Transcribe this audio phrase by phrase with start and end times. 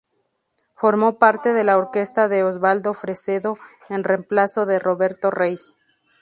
[0.73, 5.59] Formó parte de la Orquesta de Osvaldo Fresedo, en reemplazo de Roberto Ray.